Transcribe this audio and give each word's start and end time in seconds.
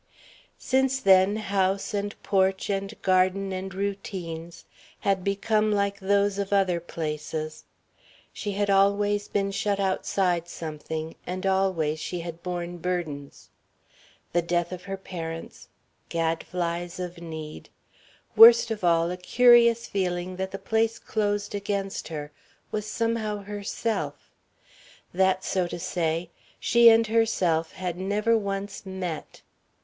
Since 0.57 0.99
then 0.99 1.35
house 1.35 1.93
and 1.93 2.15
porch 2.23 2.71
and 2.71 2.99
garden 3.03 3.51
and 3.51 3.71
routines 3.71 4.65
had 5.01 5.23
become 5.23 5.71
like 5.71 5.99
those 5.99 6.39
of 6.39 6.51
other 6.51 6.79
places. 6.79 7.65
She 8.33 8.53
had 8.53 8.71
always 8.71 9.27
been 9.27 9.51
shut 9.51 9.79
outside 9.79 10.47
something, 10.47 11.13
and 11.27 11.45
always 11.45 11.99
she 11.99 12.21
had 12.21 12.41
borne 12.41 12.79
burdens. 12.79 13.51
The 14.33 14.41
death 14.41 14.71
of 14.71 14.85
her 14.85 14.97
parents, 14.97 15.67
gadflys 16.09 16.99
of 16.99 17.19
need, 17.21 17.69
worst 18.35 18.71
of 18.71 18.83
all 18.83 19.11
a 19.11 19.17
curious 19.17 19.85
feeling 19.85 20.37
that 20.37 20.49
the 20.49 20.57
place 20.57 20.97
closed 20.97 21.53
against 21.53 22.07
her 22.07 22.31
was 22.71 22.87
somehow 22.87 23.43
herself 23.43 24.31
that, 25.13 25.43
so 25.43 25.67
to 25.67 25.77
say, 25.77 26.31
she 26.59 26.89
and 26.89 27.05
herself 27.05 27.73
had 27.73 27.99
never 27.99 28.35
once 28.35 28.83
met. 28.83 29.43